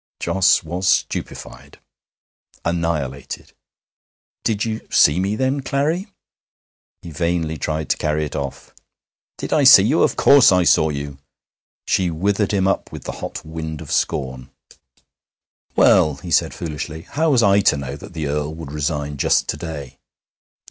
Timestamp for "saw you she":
10.63-12.09